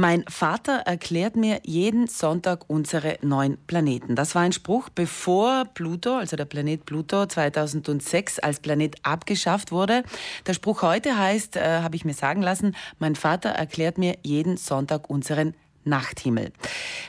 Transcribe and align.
Mein 0.00 0.24
Vater 0.28 0.82
erklärt 0.86 1.34
mir 1.34 1.58
jeden 1.64 2.06
Sonntag 2.06 2.66
unsere 2.68 3.18
neun 3.20 3.58
Planeten. 3.66 4.14
Das 4.14 4.36
war 4.36 4.42
ein 4.42 4.52
Spruch, 4.52 4.90
bevor 4.90 5.64
Pluto, 5.74 6.14
also 6.14 6.36
der 6.36 6.44
Planet 6.44 6.86
Pluto 6.86 7.26
2006 7.26 8.38
als 8.38 8.60
Planet 8.60 8.94
abgeschafft 9.02 9.72
wurde. 9.72 10.04
Der 10.46 10.54
Spruch 10.54 10.82
heute 10.82 11.18
heißt, 11.18 11.56
äh, 11.56 11.80
habe 11.82 11.96
ich 11.96 12.04
mir 12.04 12.14
sagen 12.14 12.42
lassen, 12.42 12.76
mein 13.00 13.16
Vater 13.16 13.48
erklärt 13.48 13.98
mir 13.98 14.16
jeden 14.22 14.56
Sonntag 14.56 15.10
unseren 15.10 15.54
Nachthimmel. 15.84 16.52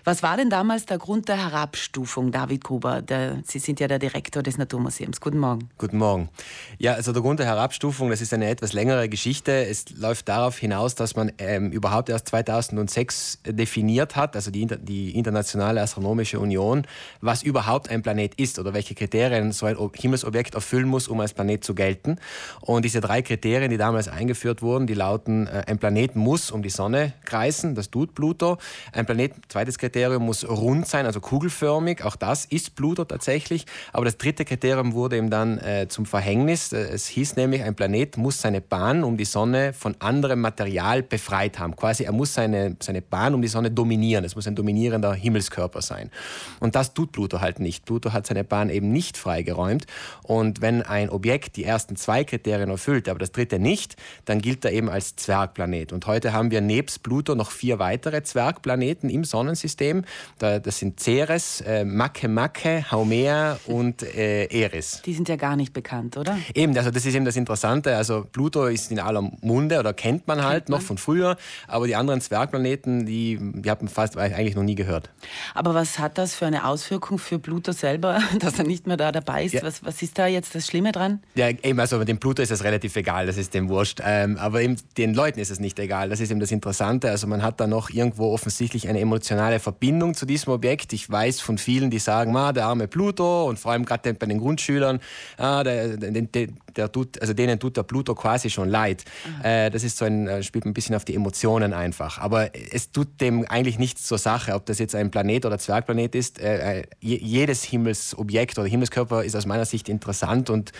Was 0.03 0.23
war 0.23 0.37
denn 0.37 0.49
damals 0.49 0.85
der 0.85 0.97
Grund 0.97 1.27
der 1.27 1.37
Herabstufung, 1.37 2.31
David 2.31 2.63
Gruber? 2.63 3.01
Der, 3.01 3.37
Sie 3.45 3.59
sind 3.59 3.79
ja 3.79 3.87
der 3.87 3.99
Direktor 3.99 4.43
des 4.43 4.57
Naturmuseums. 4.57 5.19
Guten 5.19 5.39
Morgen. 5.39 5.69
Guten 5.77 5.97
Morgen. 5.97 6.29
Ja, 6.77 6.93
also 6.93 7.11
der 7.11 7.21
Grund 7.21 7.39
der 7.39 7.47
Herabstufung, 7.47 8.09
das 8.09 8.21
ist 8.21 8.33
eine 8.33 8.49
etwas 8.49 8.73
längere 8.73 9.09
Geschichte. 9.09 9.51
Es 9.65 9.89
läuft 9.97 10.29
darauf 10.29 10.57
hinaus, 10.57 10.95
dass 10.95 11.15
man 11.15 11.31
ähm, 11.39 11.71
überhaupt 11.71 12.09
erst 12.09 12.29
2006 12.29 13.39
definiert 13.45 14.15
hat, 14.15 14.35
also 14.35 14.51
die, 14.51 14.65
die 14.65 15.15
Internationale 15.17 15.81
Astronomische 15.81 16.39
Union, 16.39 16.85
was 17.21 17.43
überhaupt 17.43 17.89
ein 17.89 18.01
Planet 18.01 18.35
ist 18.35 18.59
oder 18.59 18.73
welche 18.73 18.95
Kriterien 18.95 19.51
so 19.51 19.65
ein 19.65 19.77
Himmelsobjekt 19.93 20.55
erfüllen 20.55 20.87
muss, 20.87 21.07
um 21.07 21.19
als 21.19 21.33
Planet 21.33 21.63
zu 21.63 21.75
gelten. 21.75 22.17
Und 22.61 22.85
diese 22.85 23.01
drei 23.01 23.21
Kriterien, 23.21 23.71
die 23.71 23.77
damals 23.77 24.07
eingeführt 24.07 24.61
wurden, 24.61 24.87
die 24.87 24.93
lauten, 24.93 25.47
äh, 25.47 25.63
ein 25.67 25.79
Planet 25.79 26.15
muss 26.15 26.51
um 26.51 26.63
die 26.63 26.69
Sonne 26.69 27.13
kreisen, 27.25 27.75
das 27.75 27.89
tut 27.89 28.15
Pluto. 28.15 28.57
Ein 28.91 29.05
Planet, 29.05 29.33
zweites 29.47 29.77
Kriterium, 29.77 30.25
muss 30.25 30.47
rund 30.47 30.87
sein, 30.87 31.05
also 31.05 31.19
kugelförmig. 31.19 32.03
Auch 32.03 32.15
das 32.15 32.45
ist 32.45 32.75
Pluto 32.75 33.05
tatsächlich. 33.05 33.65
Aber 33.93 34.05
das 34.05 34.17
dritte 34.17 34.45
Kriterium 34.45 34.93
wurde 34.93 35.17
ihm 35.17 35.29
dann 35.29 35.57
äh, 35.59 35.87
zum 35.89 36.05
Verhängnis. 36.05 36.73
Äh, 36.73 36.89
es 36.89 37.07
hieß 37.07 37.35
nämlich, 37.35 37.63
ein 37.63 37.75
Planet 37.75 38.17
muss 38.17 38.41
seine 38.41 38.61
Bahn 38.61 39.03
um 39.03 39.17
die 39.17 39.25
Sonne 39.25 39.73
von 39.73 39.95
anderem 39.99 40.41
Material 40.41 41.03
befreit 41.03 41.59
haben. 41.59 41.75
Quasi, 41.75 42.03
er 42.03 42.11
muss 42.11 42.33
seine, 42.33 42.75
seine 42.79 43.01
Bahn 43.01 43.33
um 43.33 43.41
die 43.41 43.47
Sonne 43.47 43.71
dominieren. 43.71 44.25
Es 44.25 44.35
muss 44.35 44.47
ein 44.47 44.55
dominierender 44.55 45.13
Himmelskörper 45.13 45.81
sein. 45.81 46.11
Und 46.59 46.75
das 46.75 46.93
tut 46.93 47.11
Pluto 47.11 47.41
halt 47.41 47.59
nicht. 47.59 47.85
Pluto 47.85 48.13
hat 48.13 48.27
seine 48.27 48.43
Bahn 48.43 48.69
eben 48.69 48.91
nicht 48.91 49.17
freigeräumt. 49.17 49.85
Und 50.23 50.61
wenn 50.61 50.81
ein 50.81 51.09
Objekt 51.09 51.55
die 51.55 51.63
ersten 51.63 51.95
zwei 51.95 52.23
Kriterien 52.23 52.69
erfüllt, 52.69 53.09
aber 53.09 53.19
das 53.19 53.31
dritte 53.31 53.59
nicht, 53.59 53.95
dann 54.25 54.41
gilt 54.41 54.65
er 54.65 54.71
eben 54.71 54.89
als 54.89 55.15
Zwergplanet. 55.15 55.93
Und 55.93 56.05
heute 56.07 56.33
haben 56.33 56.51
wir 56.51 56.61
nebst 56.61 57.03
Pluto 57.03 57.35
noch 57.35 57.51
vier 57.51 57.79
weitere 57.79 58.23
Zwergplaneten. 58.23 58.48
Zwergplaneten 58.49 59.09
im 59.09 59.23
Sonnensystem. 59.23 60.03
das 60.39 60.79
sind 60.79 60.99
Ceres, 60.99 61.61
äh, 61.61 61.85
Makemake, 61.85 62.85
Haumea 62.91 63.59
und 63.67 64.01
äh, 64.03 64.45
Eris. 64.45 65.01
Die 65.05 65.13
sind 65.13 65.29
ja 65.29 65.35
gar 65.35 65.55
nicht 65.55 65.73
bekannt, 65.73 66.17
oder? 66.17 66.37
Eben, 66.55 66.75
also 66.77 66.89
das 66.89 67.05
ist 67.05 67.13
eben 67.13 67.25
das 67.25 67.35
Interessante. 67.35 67.95
Also 67.95 68.25
Pluto 68.31 68.65
ist 68.65 68.91
in 68.91 68.99
aller 68.99 69.21
Munde 69.41 69.79
oder 69.79 69.93
kennt 69.93 70.27
man 70.27 70.43
halt 70.43 70.65
kennt 70.65 70.69
man. 70.69 70.79
noch 70.79 70.85
von 70.85 70.97
früher, 70.97 71.37
aber 71.67 71.85
die 71.85 71.95
anderen 71.95 72.21
Zwergplaneten, 72.21 73.05
die, 73.05 73.37
die 73.39 73.69
hat 73.69 73.81
man 73.81 73.89
fast 73.89 74.17
eigentlich 74.17 74.55
noch 74.55 74.63
nie 74.63 74.75
gehört. 74.75 75.09
Aber 75.53 75.75
was 75.75 75.99
hat 75.99 76.17
das 76.17 76.33
für 76.33 76.47
eine 76.47 76.65
Auswirkung 76.65 77.19
für 77.19 77.37
Pluto 77.37 77.71
selber, 77.71 78.19
dass 78.39 78.57
er 78.57 78.65
nicht 78.65 78.87
mehr 78.87 78.97
da 78.97 79.11
dabei 79.11 79.45
ist? 79.45 79.53
Ja. 79.53 79.63
Was, 79.63 79.83
was 79.83 80.01
ist 80.01 80.17
da 80.17 80.27
jetzt 80.27 80.55
das 80.55 80.65
Schlimme 80.65 80.91
dran? 80.91 81.21
Ja, 81.35 81.49
eben, 81.49 81.79
also 81.79 82.03
dem 82.03 82.19
Pluto 82.19 82.41
ist 82.41 82.51
es 82.51 82.63
relativ 82.63 82.95
egal, 82.95 83.27
das 83.27 83.37
ist 83.37 83.53
dem 83.53 83.69
wurscht. 83.69 84.01
Ähm, 84.03 84.37
aber 84.37 84.61
eben 84.61 84.77
den 84.97 85.13
Leuten 85.13 85.39
ist 85.39 85.51
es 85.51 85.59
nicht 85.59 85.77
egal. 85.79 86.09
Das 86.09 86.19
ist 86.19 86.31
eben 86.31 86.39
das 86.39 86.51
Interessante. 86.51 87.09
Also 87.09 87.27
man 87.27 87.43
hat 87.43 87.59
da 87.59 87.67
noch 87.67 87.89
irgendwo 87.89 88.31
offensichtlich 88.39 88.87
eine 88.87 89.01
emotionale 89.01 89.59
Verbindung 89.59 90.13
zu 90.13 90.25
diesem 90.25 90.53
Objekt. 90.53 90.93
Ich 90.93 91.09
weiß 91.09 91.41
von 91.41 91.57
vielen, 91.57 91.89
die 91.91 91.99
sagen, 91.99 92.35
ah, 92.37 92.53
der 92.53 92.67
arme 92.67 92.87
Pluto 92.87 93.49
und 93.49 93.59
vor 93.59 93.73
allem 93.73 93.83
gerade 93.83 94.13
bei 94.13 94.25
den 94.25 94.39
Grundschülern, 94.39 95.01
ah, 95.37 95.63
der, 95.63 95.97
der, 95.97 96.21
der, 96.21 96.47
der, 96.79 96.91
tut, 96.91 97.21
also 97.21 97.33
denen 97.33 97.59
tut 97.59 97.77
der 97.77 97.83
Pluto 97.83 98.15
quasi 98.15 98.49
schon 98.49 98.69
leid. 98.69 99.03
Äh, 99.43 99.69
das 99.69 99.83
ist 99.83 99.97
so 99.97 100.05
ein, 100.05 100.27
äh, 100.27 100.41
spielt 100.41 100.65
ein 100.65 100.73
bisschen 100.73 100.95
auf 100.95 101.05
die 101.05 101.13
Emotionen 101.13 101.73
einfach. 101.73 102.17
Aber 102.17 102.49
es 102.71 102.91
tut 102.91 103.21
dem 103.21 103.45
eigentlich 103.47 103.77
nichts 103.77 104.03
zur 104.03 104.17
Sache, 104.17 104.55
ob 104.55 104.65
das 104.65 104.79
jetzt 104.79 104.95
ein 104.95 105.11
Planet 105.11 105.45
oder 105.45 105.59
Zwergplanet 105.59 106.15
ist. 106.15 106.39
Äh, 106.39 106.81
äh 106.81 106.83
jedes 107.01 107.63
Himmelsobjekt 107.63 108.57
oder 108.57 108.67
Himmelskörper 108.67 109.23
ist 109.23 109.35
aus 109.35 109.45
meiner 109.45 109.65
Sicht 109.65 109.89
interessant 109.89 110.49
und 110.49 110.71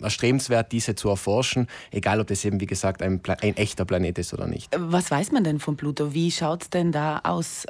erstrebenswert, 0.00 0.72
diese 0.72 0.94
zu 0.94 1.08
erforschen, 1.08 1.66
egal 1.90 2.20
ob 2.20 2.26
das 2.26 2.44
eben, 2.44 2.60
wie 2.60 2.66
gesagt, 2.66 3.02
ein, 3.02 3.20
ein 3.40 3.56
echter 3.56 3.84
Planet 3.84 4.18
ist 4.18 4.32
oder 4.32 4.46
nicht. 4.46 4.70
Was 4.76 5.10
weiß 5.10 5.32
man 5.32 5.44
denn 5.44 5.58
von 5.60 5.76
Pluto? 5.76 6.14
Wie 6.14 6.30
schaut 6.30 6.62
es 6.62 6.70
denn 6.70 6.92
da 6.92 7.20
aus 7.24 7.66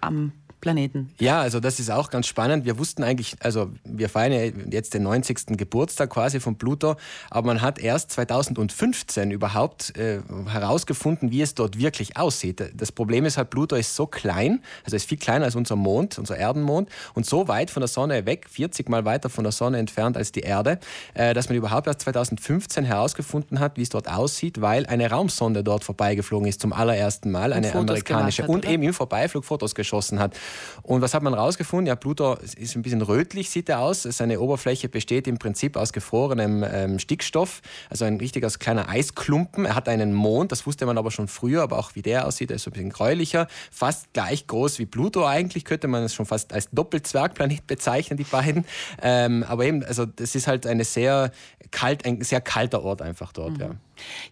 am 0.00 0.32
Planeten. 0.62 1.10
Ja, 1.18 1.40
also 1.40 1.60
das 1.60 1.78
ist 1.80 1.90
auch 1.90 2.08
ganz 2.08 2.26
spannend. 2.26 2.64
Wir 2.64 2.78
wussten 2.78 3.02
eigentlich, 3.02 3.34
also 3.40 3.68
wir 3.84 4.08
feiern 4.08 4.70
jetzt 4.70 4.94
den 4.94 5.02
90. 5.02 5.58
Geburtstag 5.58 6.08
quasi 6.08 6.40
von 6.40 6.56
Pluto, 6.56 6.94
aber 7.30 7.48
man 7.48 7.60
hat 7.60 7.80
erst 7.80 8.12
2015 8.12 9.32
überhaupt 9.32 9.94
äh, 9.98 10.20
herausgefunden, 10.46 11.32
wie 11.32 11.42
es 11.42 11.54
dort 11.54 11.78
wirklich 11.78 12.16
aussieht. 12.16 12.62
Das 12.74 12.92
Problem 12.92 13.26
ist 13.26 13.36
halt, 13.36 13.50
Pluto 13.50 13.74
ist 13.74 13.94
so 13.96 14.06
klein, 14.06 14.62
also 14.84 14.96
ist 14.96 15.08
viel 15.08 15.18
kleiner 15.18 15.46
als 15.46 15.56
unser 15.56 15.74
Mond, 15.74 16.18
unser 16.18 16.36
Erdenmond 16.36 16.88
und 17.14 17.26
so 17.26 17.48
weit 17.48 17.68
von 17.68 17.80
der 17.80 17.88
Sonne 17.88 18.24
weg, 18.24 18.46
40 18.48 18.88
mal 18.88 19.04
weiter 19.04 19.28
von 19.28 19.42
der 19.42 19.52
Sonne 19.52 19.78
entfernt 19.78 20.16
als 20.16 20.30
die 20.30 20.40
Erde, 20.40 20.78
äh, 21.14 21.34
dass 21.34 21.48
man 21.48 21.58
überhaupt 21.58 21.88
erst 21.88 22.02
2015 22.02 22.84
herausgefunden 22.84 23.58
hat, 23.58 23.76
wie 23.76 23.82
es 23.82 23.88
dort 23.88 24.08
aussieht, 24.08 24.60
weil 24.60 24.86
eine 24.86 25.10
Raumsonde 25.10 25.64
dort 25.64 25.82
vorbeigeflogen 25.82 26.46
ist 26.46 26.60
zum 26.60 26.72
allerersten 26.72 27.32
Mal, 27.32 27.52
eine 27.52 27.74
amerikanische, 27.74 28.44
hat, 28.44 28.48
und 28.48 28.64
eben 28.64 28.84
im 28.84 28.94
Vorbeiflug 28.94 29.44
Fotos 29.44 29.74
geschossen 29.74 30.20
hat. 30.20 30.36
Und 30.82 31.00
was 31.00 31.14
hat 31.14 31.22
man 31.22 31.34
rausgefunden? 31.34 31.86
Ja, 31.86 31.96
Pluto 31.96 32.34
ist 32.34 32.76
ein 32.76 32.82
bisschen 32.82 33.02
rötlich, 33.02 33.50
sieht 33.50 33.68
er 33.68 33.80
aus. 33.80 34.02
Seine 34.02 34.40
Oberfläche 34.40 34.88
besteht 34.88 35.26
im 35.26 35.38
Prinzip 35.38 35.76
aus 35.76 35.92
gefrorenem 35.92 36.64
ähm, 36.68 36.98
Stickstoff, 36.98 37.62
also 37.90 38.04
ein 38.04 38.16
richtiger 38.16 38.48
kleiner 38.48 38.88
Eisklumpen. 38.88 39.64
Er 39.64 39.74
hat 39.74 39.88
einen 39.88 40.12
Mond, 40.14 40.52
das 40.52 40.66
wusste 40.66 40.86
man 40.86 40.98
aber 40.98 41.10
schon 41.10 41.28
früher, 41.28 41.62
aber 41.62 41.78
auch 41.78 41.94
wie 41.94 42.02
der 42.02 42.26
aussieht, 42.26 42.50
er 42.50 42.56
ist 42.56 42.64
so 42.64 42.70
ein 42.70 42.74
bisschen 42.74 42.90
gräulicher. 42.90 43.46
Fast 43.70 44.12
gleich 44.12 44.46
groß 44.46 44.78
wie 44.78 44.86
Pluto 44.86 45.26
eigentlich, 45.26 45.64
könnte 45.64 45.88
man 45.88 46.02
es 46.04 46.14
schon 46.14 46.26
fast 46.26 46.52
als 46.52 46.68
Doppelzwergplanet 46.70 47.66
bezeichnen, 47.66 48.16
die 48.16 48.24
beiden. 48.24 48.64
Ähm, 49.00 49.44
aber 49.48 49.64
eben, 49.64 49.84
also 49.84 50.06
das 50.06 50.34
ist 50.34 50.46
halt 50.46 50.66
eine 50.66 50.84
sehr 50.84 51.32
kalt, 51.70 52.04
ein 52.04 52.22
sehr 52.22 52.40
kalter 52.40 52.82
Ort 52.82 53.02
einfach 53.02 53.32
dort, 53.32 53.54
mhm. 53.54 53.60
ja. 53.60 53.70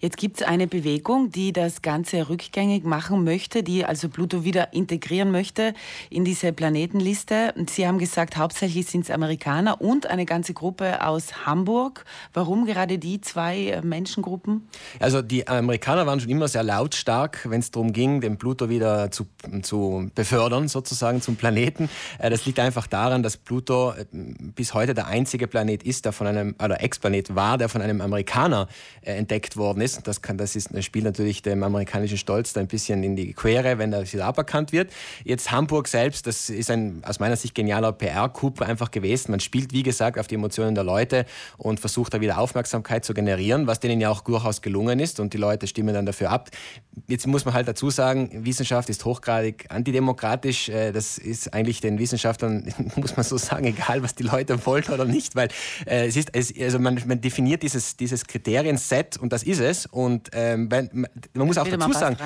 Jetzt 0.00 0.16
gibt 0.16 0.40
es 0.40 0.46
eine 0.46 0.66
Bewegung, 0.66 1.30
die 1.30 1.52
das 1.52 1.82
Ganze 1.82 2.28
rückgängig 2.28 2.84
machen 2.84 3.24
möchte, 3.24 3.62
die 3.62 3.84
also 3.84 4.08
Pluto 4.08 4.44
wieder 4.44 4.72
integrieren 4.72 5.30
möchte 5.30 5.74
in 6.10 6.24
diese 6.24 6.52
Planetenliste. 6.52 7.54
Sie 7.68 7.86
haben 7.86 7.98
gesagt, 7.98 8.36
hauptsächlich 8.36 8.86
sind 8.86 9.04
es 9.04 9.10
Amerikaner 9.10 9.80
und 9.80 10.06
eine 10.06 10.26
ganze 10.26 10.54
Gruppe 10.54 11.04
aus 11.06 11.46
Hamburg. 11.46 12.04
Warum 12.32 12.66
gerade 12.66 12.98
die 12.98 13.20
zwei 13.20 13.66
äh, 13.66 13.82
Menschengruppen? 13.82 14.68
Also 14.98 15.22
die 15.22 15.46
Amerikaner 15.46 16.06
waren 16.06 16.20
schon 16.20 16.30
immer 16.30 16.48
sehr 16.48 16.62
lautstark, 16.62 17.46
wenn 17.48 17.60
es 17.60 17.70
darum 17.70 17.92
ging, 17.92 18.20
den 18.20 18.38
Pluto 18.38 18.68
wieder 18.68 19.10
zu, 19.10 19.26
zu 19.62 20.10
befördern, 20.14 20.68
sozusagen 20.68 21.20
zum 21.22 21.36
Planeten. 21.36 21.88
Äh, 22.18 22.30
das 22.30 22.46
liegt 22.46 22.58
einfach 22.58 22.86
daran, 22.86 23.22
dass 23.22 23.36
Pluto 23.36 23.92
äh, 23.92 24.04
bis 24.12 24.74
heute 24.74 24.94
der 24.94 25.06
einzige 25.06 25.46
Planet 25.46 25.82
ist, 25.82 26.04
der 26.04 26.12
von 26.12 26.26
einem, 26.26 26.54
oder 26.62 26.82
Explanet 26.82 27.34
war, 27.34 27.58
der 27.58 27.68
von 27.68 27.82
einem 27.82 28.00
Amerikaner 28.00 28.68
entdeckt 29.02 29.56
worden 29.60 29.80
ist. 29.80 30.04
Das, 30.08 30.22
kann, 30.22 30.36
das, 30.36 30.56
ist, 30.56 30.70
das 30.72 30.84
spielt 30.84 31.04
natürlich 31.04 31.42
dem 31.42 31.62
amerikanischen 31.62 32.18
Stolz 32.18 32.52
da 32.52 32.60
ein 32.60 32.66
bisschen 32.66 33.04
in 33.04 33.14
die 33.14 33.32
Quere, 33.32 33.78
wenn 33.78 33.92
das 33.92 34.12
wieder 34.12 34.26
aberkannt 34.26 34.72
wird. 34.72 34.90
Jetzt 35.22 35.52
Hamburg 35.52 35.86
selbst, 35.86 36.26
das 36.26 36.50
ist 36.50 36.68
ein 36.68 37.04
aus 37.04 37.20
meiner 37.20 37.36
Sicht 37.36 37.54
genialer 37.54 37.92
PR-Coup 37.92 38.60
einfach 38.62 38.90
gewesen. 38.90 39.30
Man 39.30 39.38
spielt, 39.40 39.72
wie 39.72 39.84
gesagt, 39.84 40.18
auf 40.18 40.26
die 40.26 40.34
Emotionen 40.34 40.74
der 40.74 40.82
Leute 40.82 41.26
und 41.56 41.78
versucht 41.78 42.14
da 42.14 42.20
wieder 42.20 42.38
Aufmerksamkeit 42.38 43.04
zu 43.04 43.14
generieren, 43.14 43.68
was 43.68 43.78
denen 43.78 44.00
ja 44.00 44.10
auch 44.10 44.22
durchaus 44.22 44.62
gelungen 44.62 44.98
ist 44.98 45.20
und 45.20 45.32
die 45.34 45.38
Leute 45.38 45.68
stimmen 45.68 45.94
dann 45.94 46.06
dafür 46.06 46.30
ab. 46.30 46.50
Jetzt 47.06 47.26
muss 47.26 47.44
man 47.44 47.54
halt 47.54 47.68
dazu 47.68 47.90
sagen, 47.90 48.44
Wissenschaft 48.44 48.88
ist 48.90 49.04
hochgradig 49.04 49.66
antidemokratisch. 49.68 50.68
Äh, 50.68 50.92
das 50.92 51.18
ist 51.18 51.54
eigentlich 51.54 51.80
den 51.80 51.98
Wissenschaftlern, 51.98 52.72
muss 52.96 53.16
man 53.16 53.24
so 53.24 53.36
sagen, 53.36 53.66
egal, 53.66 54.02
was 54.02 54.14
die 54.14 54.24
Leute 54.24 54.64
wollen 54.66 54.84
oder 54.84 55.04
nicht, 55.04 55.36
weil 55.36 55.48
äh, 55.86 56.06
es 56.06 56.16
ist, 56.16 56.60
also 56.60 56.78
man, 56.78 57.00
man 57.06 57.20
definiert 57.20 57.62
dieses, 57.62 57.96
dieses 57.96 58.26
Kriterienset 58.26 59.16
und 59.18 59.32
das 59.32 59.39
ist 59.42 59.60
es. 59.60 59.86
Und 59.86 60.30
ähm, 60.32 60.68
man, 60.68 61.46
muss 61.46 61.58
auch 61.58 61.66
dazu 61.66 61.92
sagen, 61.92 62.16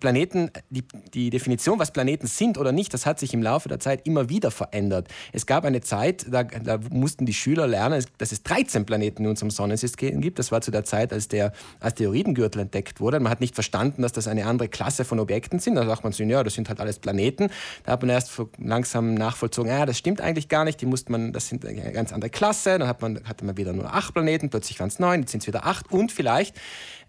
Planeten, 0.00 0.50
die, 0.70 0.84
die 1.12 1.30
Definition, 1.30 1.78
was 1.78 1.92
Planeten 1.92 2.26
sind 2.26 2.58
oder 2.58 2.72
nicht, 2.72 2.94
das 2.94 3.06
hat 3.06 3.18
sich 3.18 3.34
im 3.34 3.42
Laufe 3.42 3.68
der 3.68 3.80
Zeit 3.80 4.06
immer 4.06 4.28
wieder 4.28 4.50
verändert. 4.50 5.08
Es 5.32 5.46
gab 5.46 5.64
eine 5.64 5.80
Zeit, 5.80 6.26
da, 6.30 6.44
da 6.44 6.78
mussten 6.90 7.26
die 7.26 7.34
Schüler 7.34 7.66
lernen, 7.66 8.04
dass 8.18 8.32
es 8.32 8.42
13 8.42 8.86
Planeten 8.86 9.24
in 9.24 9.30
unserem 9.30 9.50
Sonnensystem 9.50 10.20
gibt. 10.20 10.38
Das 10.38 10.52
war 10.52 10.60
zu 10.60 10.70
der 10.70 10.84
Zeit, 10.84 11.12
als 11.12 11.28
der 11.28 11.52
Asteroidengürtel 11.80 12.62
entdeckt 12.62 13.00
wurde. 13.00 13.20
Man 13.20 13.30
hat 13.30 13.40
nicht 13.40 13.54
verstanden, 13.54 14.02
dass 14.02 14.12
das 14.12 14.28
eine 14.28 14.46
andere 14.46 14.68
Klasse 14.68 15.04
von 15.04 15.20
Objekten 15.20 15.58
sind. 15.58 15.74
Da 15.74 15.86
sagt 15.86 16.04
man 16.04 16.12
so, 16.12 16.22
ja, 16.24 16.42
das 16.42 16.54
sind 16.54 16.68
halt 16.68 16.80
alles 16.80 16.98
Planeten. 16.98 17.50
Da 17.84 17.92
hat 17.92 18.02
man 18.02 18.10
erst 18.10 18.32
langsam 18.58 19.14
nachvollzogen, 19.14 19.70
ja, 19.70 19.86
das 19.86 19.98
stimmt 19.98 20.20
eigentlich 20.20 20.48
gar 20.48 20.64
nicht. 20.64 20.80
Die 20.80 20.86
musste 20.86 21.12
man, 21.12 21.32
das 21.32 21.48
sind 21.48 21.64
eine 21.64 21.92
ganz 21.92 22.12
andere 22.12 22.30
Klasse. 22.30 22.78
Dann 22.78 22.88
hat 22.88 23.02
man, 23.02 23.20
hatte 23.24 23.44
man 23.44 23.56
wieder 23.56 23.72
nur 23.72 23.92
acht 23.92 24.14
Planeten, 24.14 24.50
plötzlich 24.50 24.80
waren 24.80 24.88
es 24.88 24.98
neun, 24.98 25.20
jetzt 25.20 25.32
sind 25.32 25.42
es 25.42 25.46
wieder 25.46 25.66
acht 25.66 25.90
und 25.92 26.12
vielleicht 26.12 26.23
vielleicht, 26.24 26.56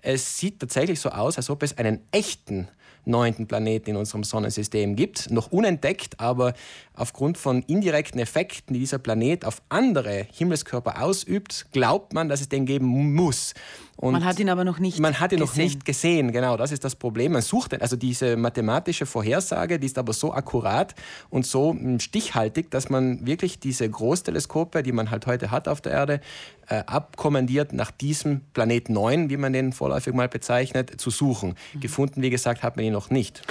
es 0.01 0.37
sieht 0.37 0.59
tatsächlich 0.59 0.99
so 0.99 1.09
aus, 1.09 1.37
als 1.37 1.49
ob 1.49 1.63
es 1.63 1.77
einen 1.77 2.01
echten 2.11 2.67
neunten 3.05 3.47
Planeten 3.47 3.91
in 3.91 3.95
unserem 3.95 4.23
Sonnensystem 4.23 4.95
gibt. 4.95 5.31
Noch 5.31 5.51
unentdeckt, 5.51 6.19
aber 6.19 6.53
aufgrund 6.95 7.37
von 7.37 7.61
indirekten 7.63 8.19
Effekten, 8.19 8.73
die 8.73 8.79
dieser 8.79 8.97
Planet 8.97 9.45
auf 9.45 9.61
andere 9.69 10.27
Himmelskörper 10.33 11.01
ausübt, 11.01 11.67
glaubt 11.71 12.13
man, 12.13 12.29
dass 12.29 12.41
es 12.41 12.49
den 12.49 12.65
geben 12.65 13.13
muss. 13.13 13.53
Und 13.97 14.11
man 14.11 14.25
hat 14.25 14.39
ihn 14.39 14.49
aber 14.49 14.65
noch 14.65 14.79
nicht 14.79 14.99
Man 14.99 15.19
hat 15.21 15.31
ihn 15.31 15.39
gesehen. 15.39 15.47
noch 15.47 15.55
nicht 15.55 15.85
gesehen, 15.85 16.31
genau, 16.33 16.57
das 16.57 16.73
ist 16.73 16.83
das 16.83 16.95
Problem. 16.95 17.31
Man 17.31 17.41
sucht 17.41 17.71
den, 17.71 17.81
also 17.81 17.95
diese 17.95 18.35
mathematische 18.35 19.05
Vorhersage, 19.05 19.79
die 19.79 19.85
ist 19.85 19.97
aber 19.97 20.11
so 20.11 20.33
akkurat 20.33 20.95
und 21.29 21.45
so 21.45 21.71
hm, 21.71 22.01
stichhaltig, 22.01 22.71
dass 22.71 22.89
man 22.89 23.25
wirklich 23.25 23.59
diese 23.59 23.89
Großteleskope, 23.89 24.83
die 24.83 24.91
man 24.91 25.11
halt 25.11 25.27
heute 25.27 25.49
hat 25.49 25.69
auf 25.69 25.79
der 25.79 25.93
Erde, 25.93 26.19
äh, 26.67 26.83
abkommandiert, 26.85 27.73
nach 27.73 27.91
diesem 27.91 28.41
Planet 28.53 28.89
9, 28.89 29.29
wie 29.29 29.37
man 29.37 29.53
den 29.53 29.73
vorläufig 29.73 30.13
mal 30.13 30.27
bezeichnet, 30.27 30.99
zu 30.99 31.09
suchen. 31.09 31.55
Mhm. 31.73 31.79
Gefunden, 31.79 32.21
wie 32.21 32.29
gesagt, 32.29 32.63
hat 32.63 32.75
man 32.75 32.85
ihn 32.85 32.93
noch 32.93 33.09
nicht. 33.09 33.41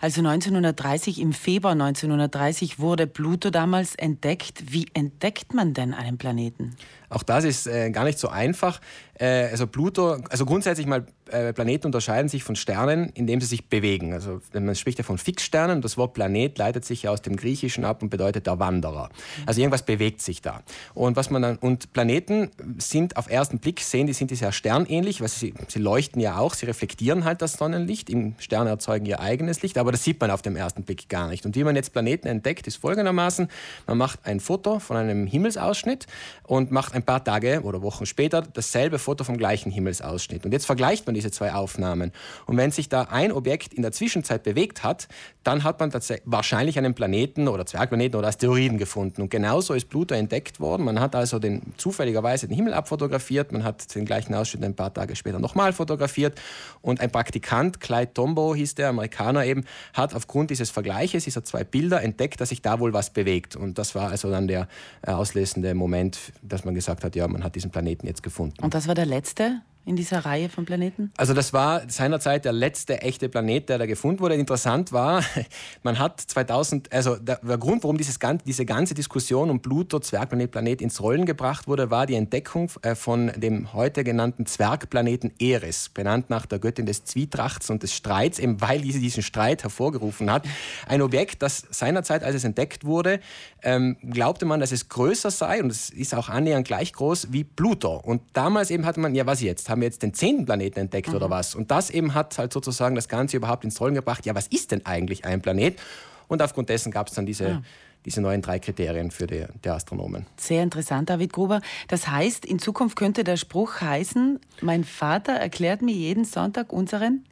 Also 0.00 0.20
1930, 0.20 1.20
im 1.20 1.32
Februar 1.32 1.72
1930 1.72 2.78
wurde 2.78 3.06
Pluto 3.06 3.50
damals 3.50 3.94
entdeckt. 3.94 4.72
Wie 4.72 4.86
entdeckt 4.94 5.54
man 5.54 5.74
denn 5.74 5.94
einen 5.94 6.18
Planeten? 6.18 6.76
Auch 7.14 7.22
das 7.22 7.44
ist 7.44 7.66
äh, 7.66 7.90
gar 7.90 8.04
nicht 8.04 8.18
so 8.18 8.28
einfach. 8.28 8.80
Äh, 9.18 9.48
also 9.50 9.66
Pluto, 9.66 10.16
also 10.30 10.44
grundsätzlich 10.44 10.86
mal 10.86 11.06
äh, 11.30 11.52
Planeten 11.52 11.86
unterscheiden 11.86 12.28
sich 12.28 12.42
von 12.42 12.56
Sternen, 12.56 13.10
indem 13.14 13.40
sie 13.40 13.46
sich 13.46 13.68
bewegen. 13.68 14.12
Also 14.12 14.40
man 14.52 14.74
spricht 14.74 14.98
ja 14.98 15.04
von 15.04 15.18
Fixsternen. 15.18 15.80
Das 15.80 15.96
Wort 15.96 16.14
Planet 16.14 16.58
leitet 16.58 16.84
sich 16.84 17.04
ja 17.04 17.10
aus 17.10 17.22
dem 17.22 17.36
Griechischen 17.36 17.84
ab 17.84 18.02
und 18.02 18.10
bedeutet 18.10 18.46
der 18.46 18.58
Wanderer. 18.58 19.10
Also 19.46 19.60
irgendwas 19.60 19.84
bewegt 19.84 20.22
sich 20.22 20.42
da. 20.42 20.62
Und 20.94 21.16
was 21.16 21.30
man 21.30 21.42
dann 21.42 21.56
und 21.56 21.92
Planeten 21.92 22.50
sind 22.78 23.16
auf 23.16 23.30
ersten 23.30 23.58
Blick 23.58 23.80
sehen, 23.80 24.06
die 24.06 24.12
sind 24.12 24.30
die 24.30 24.36
sehr 24.36 24.52
sternähnlich, 24.52 25.20
weil 25.20 25.28
sie, 25.28 25.54
sie 25.68 25.78
leuchten 25.78 26.20
ja 26.20 26.38
auch, 26.38 26.54
sie 26.54 26.66
reflektieren 26.66 27.24
halt 27.24 27.42
das 27.42 27.54
Sonnenlicht. 27.54 28.10
Im 28.10 28.34
Sterne 28.38 28.70
erzeugen 28.70 29.06
ihr 29.06 29.20
eigenes 29.20 29.62
Licht, 29.62 29.78
aber 29.78 29.92
das 29.92 30.04
sieht 30.04 30.20
man 30.20 30.30
auf 30.30 30.42
dem 30.42 30.56
ersten 30.56 30.82
Blick 30.82 31.08
gar 31.08 31.28
nicht. 31.28 31.46
Und 31.46 31.56
wie 31.56 31.64
man 31.64 31.76
jetzt 31.76 31.92
Planeten 31.92 32.26
entdeckt, 32.26 32.66
ist 32.66 32.76
folgendermaßen: 32.76 33.48
Man 33.86 33.98
macht 33.98 34.20
ein 34.24 34.40
Foto 34.40 34.78
von 34.78 34.96
einem 34.96 35.26
Himmelsausschnitt 35.26 36.06
und 36.44 36.70
macht 36.70 36.94
ein 36.94 37.02
paar 37.02 37.22
Tage 37.24 37.62
oder 37.62 37.82
Wochen 37.82 38.06
später 38.06 38.42
dasselbe 38.42 38.98
Foto 38.98 39.24
vom 39.24 39.36
gleichen 39.36 39.70
Himmelsausschnitt. 39.70 40.44
Und 40.44 40.52
jetzt 40.52 40.66
vergleicht 40.66 41.06
man 41.06 41.14
diese 41.14 41.30
zwei 41.30 41.52
Aufnahmen. 41.52 42.12
Und 42.46 42.56
wenn 42.56 42.70
sich 42.70 42.88
da 42.88 43.02
ein 43.02 43.32
Objekt 43.32 43.74
in 43.74 43.82
der 43.82 43.92
Zwischenzeit 43.92 44.42
bewegt 44.42 44.82
hat, 44.82 45.08
dann 45.42 45.64
hat 45.64 45.80
man 45.80 45.92
wahrscheinlich 46.24 46.78
einen 46.78 46.94
Planeten 46.94 47.48
oder 47.48 47.66
Zwergplaneten 47.66 48.18
oder 48.18 48.28
Asteroiden 48.28 48.78
gefunden. 48.78 49.22
Und 49.22 49.30
genauso 49.30 49.74
ist 49.74 49.88
Pluto 49.88 50.14
entdeckt 50.14 50.60
worden. 50.60 50.84
Man 50.84 51.00
hat 51.00 51.14
also 51.14 51.38
den, 51.38 51.74
zufälligerweise 51.76 52.48
den 52.48 52.53
Himmel 52.54 52.74
abfotografiert, 52.74 53.52
man 53.52 53.64
hat 53.64 53.94
den 53.94 54.04
gleichen 54.04 54.34
Ausschnitt 54.34 54.64
ein 54.64 54.74
paar 54.74 54.92
Tage 54.92 55.16
später 55.16 55.38
nochmal 55.38 55.72
fotografiert. 55.72 56.40
Und 56.80 57.00
ein 57.00 57.10
Praktikant, 57.10 57.80
Clyde 57.80 58.12
Tombaugh 58.14 58.54
hieß 58.54 58.74
der 58.74 58.88
Amerikaner 58.88 59.44
eben, 59.44 59.64
hat 59.92 60.14
aufgrund 60.14 60.50
dieses 60.50 60.70
Vergleiches, 60.70 61.24
dieser 61.24 61.44
zwei 61.44 61.64
Bilder, 61.64 62.02
entdeckt, 62.02 62.40
dass 62.40 62.50
sich 62.50 62.62
da 62.62 62.80
wohl 62.80 62.92
was 62.92 63.10
bewegt. 63.10 63.56
Und 63.56 63.78
das 63.78 63.94
war 63.94 64.10
also 64.10 64.30
dann 64.30 64.48
der 64.48 64.68
äh, 65.02 65.10
auslösende 65.10 65.74
Moment, 65.74 66.18
dass 66.42 66.64
man 66.64 66.74
gesagt 66.74 67.04
hat, 67.04 67.16
ja, 67.16 67.28
man 67.28 67.44
hat 67.44 67.54
diesen 67.54 67.70
Planeten 67.70 68.06
jetzt 68.06 68.22
gefunden. 68.22 68.62
Und 68.62 68.74
das 68.74 68.88
war 68.88 68.94
der 68.94 69.06
letzte 69.06 69.60
in 69.84 69.96
dieser 69.96 70.24
Reihe 70.24 70.48
von 70.48 70.64
Planeten? 70.64 71.12
Also 71.16 71.34
das 71.34 71.52
war 71.52 71.82
seinerzeit 71.88 72.44
der 72.44 72.52
letzte 72.52 73.02
echte 73.02 73.28
Planet, 73.28 73.68
der 73.68 73.78
da 73.78 73.86
gefunden 73.86 74.20
wurde. 74.20 74.34
Interessant 74.34 74.92
war, 74.92 75.22
man 75.82 75.98
hat 75.98 76.20
2000, 76.20 76.92
also 76.92 77.16
der, 77.16 77.38
Grund, 77.58 77.82
warum 77.84 77.98
dieses, 77.98 78.18
diese 78.44 78.64
ganze 78.64 78.94
Diskussion 78.94 79.50
um 79.50 79.60
Pluto, 79.60 79.98
Zwergplanet, 80.00 80.50
Planet 80.50 80.80
ins 80.80 81.00
Rollen 81.00 81.26
gebracht 81.26 81.68
wurde, 81.68 81.90
war 81.90 82.06
die 82.06 82.14
Entdeckung 82.14 82.70
äh, 82.82 82.94
von 82.94 83.32
dem 83.36 83.72
heute 83.72 84.04
genannten 84.04 84.46
Zwergplaneten 84.46 85.32
Eris, 85.38 85.90
benannt 85.90 86.30
nach 86.30 86.46
der 86.46 86.58
Göttin 86.58 86.86
des 86.86 87.04
Zwietrachts 87.04 87.70
und 87.70 87.82
des 87.82 87.94
Streits, 87.94 88.38
eben 88.38 88.60
weil 88.60 88.80
diese 88.80 89.00
diesen 89.00 89.22
Streit 89.22 89.62
hervorgerufen 89.62 90.30
hat. 90.30 90.46
Ein 90.86 91.02
Objekt, 91.02 91.42
das 91.42 91.64
seinerzeit, 91.70 92.22
als 92.22 92.36
es 92.36 92.44
entdeckt 92.44 92.84
wurde, 92.84 93.20
ähm, 93.62 93.96
glaubte 94.02 94.46
man, 94.46 94.60
dass 94.60 94.72
es 94.72 94.88
größer 94.88 95.30
sei 95.30 95.62
und 95.62 95.70
es 95.70 95.90
ist 95.90 96.14
auch 96.14 96.28
annähernd 96.28 96.66
gleich 96.66 96.92
groß 96.92 97.28
wie 97.32 97.44
Pluto. 97.44 97.96
Und 97.96 98.22
damals 98.32 98.70
eben 98.70 98.86
hatte 98.86 99.00
man, 99.00 99.14
ja 99.14 99.26
was 99.26 99.40
jetzt? 99.40 99.68
Haben 99.74 99.80
wir 99.80 99.88
jetzt 99.88 100.04
den 100.04 100.14
zehnten 100.14 100.44
Planeten 100.44 100.78
entdeckt 100.78 101.08
mhm. 101.08 101.16
oder 101.16 101.30
was? 101.30 101.56
Und 101.56 101.72
das 101.72 101.90
eben 101.90 102.14
hat 102.14 102.38
halt 102.38 102.52
sozusagen 102.52 102.94
das 102.94 103.08
Ganze 103.08 103.36
überhaupt 103.36 103.64
ins 103.64 103.80
Rollen 103.80 103.94
gebracht. 103.94 104.24
Ja, 104.24 104.34
was 104.34 104.46
ist 104.46 104.70
denn 104.70 104.86
eigentlich 104.86 105.24
ein 105.24 105.42
Planet? 105.42 105.80
Und 106.28 106.40
aufgrund 106.40 106.68
dessen 106.68 106.92
gab 106.92 107.08
es 107.08 107.14
dann 107.14 107.26
diese, 107.26 107.44
ja. 107.44 107.62
diese 108.04 108.20
neuen 108.20 108.40
drei 108.40 108.60
Kriterien 108.60 109.10
für 109.10 109.26
die, 109.26 109.44
die 109.64 109.68
Astronomen. 109.68 110.26
Sehr 110.36 110.62
interessant, 110.62 111.10
David 111.10 111.32
Gruber. 111.32 111.60
Das 111.88 112.06
heißt, 112.06 112.46
in 112.46 112.60
Zukunft 112.60 112.94
könnte 112.96 113.24
der 113.24 113.36
Spruch 113.36 113.80
heißen, 113.80 114.38
mein 114.60 114.84
Vater 114.84 115.32
erklärt 115.32 115.82
mir 115.82 115.94
jeden 115.94 116.24
Sonntag 116.24 116.72
unseren 116.72 117.24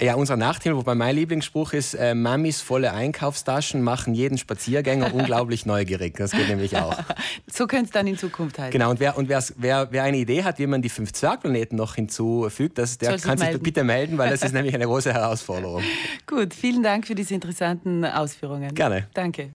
ja, 0.00 0.14
unser 0.14 0.36
Nachteil, 0.36 0.76
wobei 0.76 0.94
mein 0.94 1.14
Lieblingsspruch 1.14 1.72
ist, 1.72 1.94
äh, 1.94 2.14
Mamis 2.14 2.60
volle 2.60 2.92
Einkaufstaschen 2.92 3.82
machen 3.82 4.14
jeden 4.14 4.38
Spaziergänger 4.38 5.14
unglaublich 5.14 5.66
neugierig. 5.66 6.16
Das 6.16 6.32
geht 6.32 6.48
nämlich 6.48 6.76
auch. 6.76 6.96
so 7.52 7.66
könnte 7.66 7.86
es 7.86 7.90
dann 7.90 8.06
in 8.06 8.18
Zukunft 8.18 8.58
heißen. 8.58 8.72
Genau, 8.72 8.90
und, 8.90 9.00
wer, 9.00 9.16
und 9.16 9.28
wer, 9.28 9.88
wer 9.90 10.02
eine 10.02 10.16
Idee 10.16 10.44
hat, 10.44 10.58
wie 10.58 10.66
man 10.66 10.82
die 10.82 10.88
fünf 10.88 11.12
Zwergplaneten 11.12 11.76
noch 11.76 11.94
hinzufügt, 11.94 12.78
das, 12.78 12.98
der 12.98 13.18
kann 13.18 13.38
sich 13.38 13.48
melden. 13.48 13.62
bitte 13.62 13.84
melden, 13.84 14.18
weil 14.18 14.30
das 14.30 14.42
ist 14.42 14.52
nämlich 14.54 14.74
eine 14.74 14.86
große 14.86 15.12
Herausforderung. 15.12 15.82
Gut, 16.26 16.54
vielen 16.54 16.82
Dank 16.82 17.06
für 17.06 17.14
diese 17.14 17.34
interessanten 17.34 18.04
Ausführungen. 18.04 18.74
Gerne. 18.74 19.08
Danke. 19.14 19.46